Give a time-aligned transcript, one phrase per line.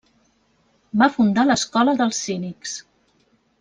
[1.03, 2.77] Va fundar l'escola dels cínics.